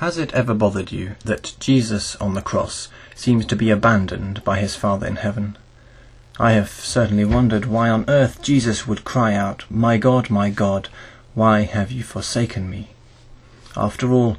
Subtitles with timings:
[0.00, 4.60] Has it ever bothered you that Jesus on the cross seems to be abandoned by
[4.60, 5.58] his Father in heaven?
[6.38, 10.88] I have certainly wondered why on earth Jesus would cry out, My God, my God,
[11.34, 12.90] why have you forsaken me?
[13.76, 14.36] After all,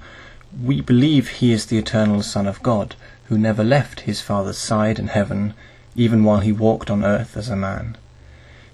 [0.63, 2.95] we believe he is the eternal Son of God,
[3.25, 5.55] who never left his Father's side in heaven,
[5.93, 7.97] even while he walked on earth as a man.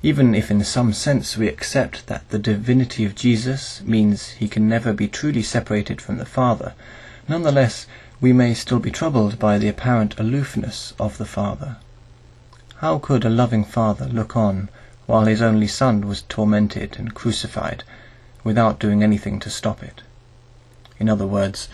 [0.06, 4.70] Even if in some sense we accept that the divinity of Jesus means he can
[4.70, 6.76] never be truly separated from the Father,
[7.28, 7.88] nonetheless
[8.22, 11.78] we may still be troubled by the apparent aloofness of the Father.
[12.76, 14.70] How could a loving Father look on
[15.08, 17.84] while his only Son was tormented and crucified
[18.44, 20.04] without doing anything to stop it?
[21.00, 21.68] In other words,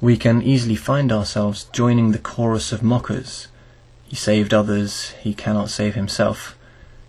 [0.00, 3.48] we can easily find ourselves joining the chorus of mockers.
[4.08, 6.55] He saved others, he cannot save himself.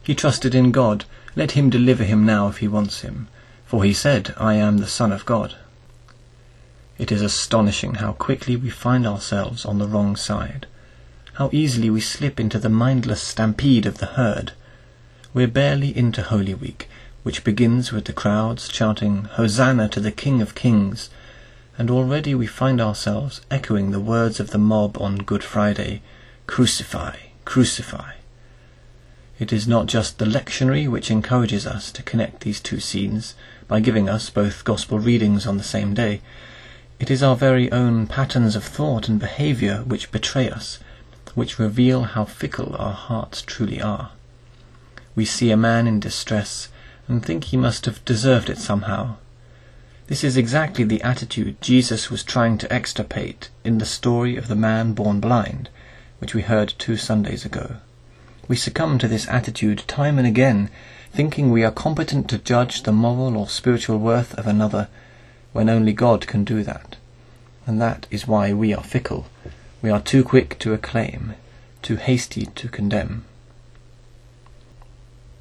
[0.08, 1.04] He trusted in God.
[1.36, 3.28] Let him deliver him now if he wants him.
[3.66, 5.56] For he said, I am the Son of God.
[6.98, 10.66] It is astonishing how quickly we find ourselves on the wrong side.
[11.34, 14.54] How easily we slip into the mindless stampede of the herd.
[15.34, 16.88] We're barely into Holy Week,
[17.24, 21.10] which begins with the crowds chanting, Hosanna to the King of Kings,
[21.78, 26.02] and already we find ourselves echoing the words of the mob on Good Friday,
[26.48, 28.17] Crucify, crucify.
[29.40, 33.36] It is not just the lectionary which encourages us to connect these two scenes
[33.68, 36.22] by giving us both gospel readings on the same day.
[37.00, 40.80] It is our very own patterns of thought and behaviour which betray us,
[41.36, 44.10] which reveal how fickle our hearts truly are.
[45.16, 46.70] We see a man in distress
[47.08, 49.18] and think he must have deserved it somehow.
[50.08, 54.56] This is exactly the attitude Jesus was trying to extirpate in the story of the
[54.56, 55.70] man born blind,
[56.18, 57.78] which we heard two Sundays ago.
[58.48, 60.70] We succumb to this attitude time and again,
[61.12, 64.88] thinking we are competent to judge the moral or spiritual worth of another,
[65.52, 66.96] when only God can do that.
[67.66, 69.26] And that is why we are fickle.
[69.82, 71.34] We are too quick to acclaim,
[71.82, 73.26] too hasty to condemn.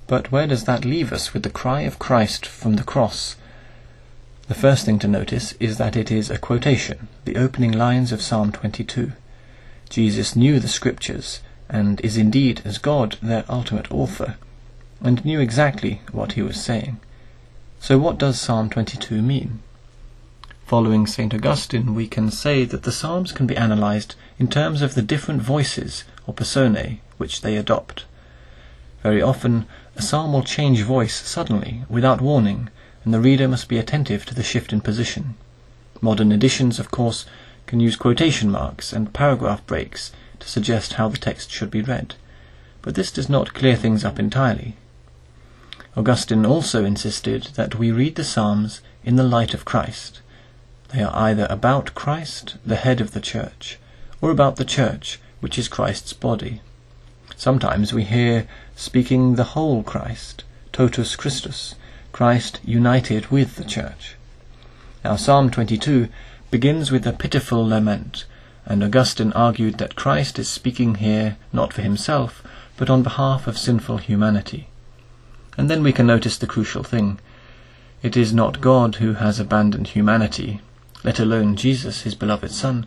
[0.09, 3.37] But where does that leave us with the cry of Christ from the cross?
[4.49, 8.23] The first thing to notice is that it is a quotation, the opening lines of
[8.23, 9.13] Psalm 22.
[9.89, 14.37] Jesus knew the Scriptures, and is indeed as God their ultimate author,
[15.01, 16.99] and knew exactly what he was saying.
[17.81, 19.61] So what does Psalm 22 mean?
[20.67, 21.33] Following St.
[21.33, 25.43] Augustine, we can say that the Psalms can be analyzed in terms of the different
[25.43, 28.05] voices or personae which they adopt.
[29.03, 32.69] Very often, a psalm will change voice suddenly, without warning,
[33.05, 35.35] and the reader must be attentive to the shift in position.
[36.01, 37.25] Modern editions, of course,
[37.67, 42.15] can use quotation marks and paragraph breaks to suggest how the text should be read,
[42.83, 44.77] but this does not clear things up entirely.
[45.97, 50.21] Augustine also insisted that we read the Psalms in the light of Christ.
[50.89, 53.79] They are either about Christ, the head of the church,
[54.21, 56.61] or about the church, which is Christ's body.
[57.37, 61.75] Sometimes we hear speaking the whole Christ, totus Christus,
[62.13, 64.17] Christ united with the church.
[65.05, 66.09] Now Psalm 22
[66.51, 68.25] begins with a pitiful lament
[68.67, 72.43] and Augustine argued that Christ is speaking here not for himself,
[72.77, 74.69] but on behalf of sinful humanity.
[75.57, 77.19] And then we can notice the crucial thing.
[78.03, 80.61] It is not God who has abandoned humanity,
[81.05, 82.87] let alone Jesus, his beloved Son,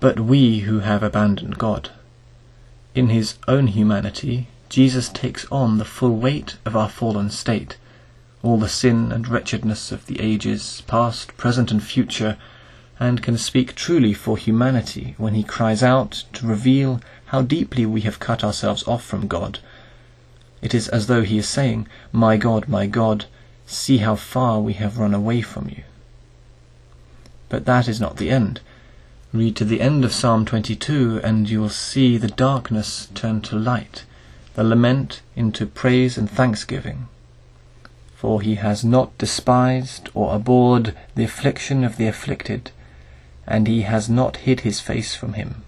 [0.00, 1.90] but we who have abandoned God.
[2.94, 7.76] In his own humanity, Jesus takes on the full weight of our fallen state,
[8.42, 12.36] all the sin and wretchedness of the ages, past, present, and future,
[13.00, 18.02] and can speak truly for humanity when he cries out to reveal how deeply we
[18.02, 19.58] have cut ourselves off from God.
[20.62, 23.26] It is as though he is saying, My God, my God,
[23.66, 25.82] see how far we have run away from you.
[27.48, 28.60] But that is not the end.
[29.32, 33.56] Read to the end of Psalm 22 and you will see the darkness turn to
[33.56, 34.04] light,
[34.54, 37.08] the lament into praise and thanksgiving.
[38.14, 42.70] For he has not despised or abhorred the affliction of the afflicted,
[43.46, 45.62] and he has not hid his face from him,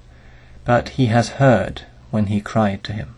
[0.65, 3.15] but he has heard when he cried to him.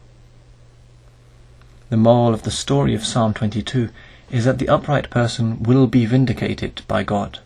[1.90, 3.88] The moral of the story of Psalm 22
[4.30, 7.38] is that the upright person will be vindicated by God.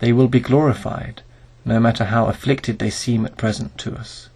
[0.00, 1.22] They will be glorified,
[1.64, 4.28] no matter how afflicted they seem at present to us.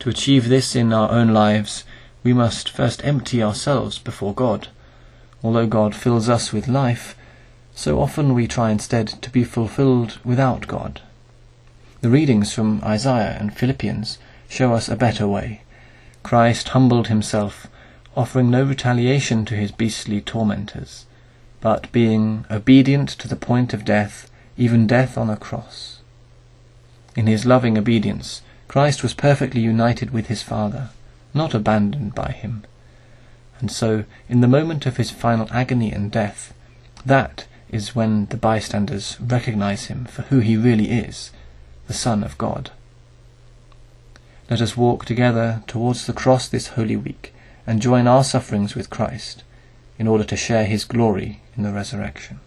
[0.00, 1.84] To achieve this in our own lives,
[2.22, 4.68] we must first empty ourselves before God.
[5.42, 7.16] Although God fills us with life,
[7.78, 11.00] so often we try instead to be fulfilled without God.
[12.00, 15.62] The readings from Isaiah and Philippians show us a better way.
[16.24, 17.68] Christ humbled himself,
[18.16, 21.06] offering no retaliation to his beastly tormentors,
[21.60, 26.00] but being obedient to the point of death, even death on a cross.
[27.14, 30.90] In his loving obedience, Christ was perfectly united with his Father,
[31.32, 32.64] not abandoned by him.
[33.60, 36.52] And so, in the moment of his final agony and death,
[37.06, 41.30] that is when the bystanders recognize him for who he really is,
[41.86, 42.70] the Son of God.
[44.50, 47.34] Let us walk together towards the cross this Holy Week
[47.66, 49.44] and join our sufferings with Christ,
[49.98, 52.40] in order to share his glory in the resurrection.